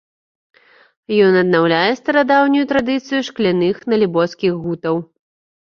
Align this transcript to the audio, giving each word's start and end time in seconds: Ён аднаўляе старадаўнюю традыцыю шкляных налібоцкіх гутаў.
Ён 1.25 1.33
аднаўляе 1.41 1.91
старадаўнюю 2.01 2.65
традыцыю 2.73 3.21
шкляных 3.29 3.75
налібоцкіх 3.93 4.53
гутаў. 4.67 4.95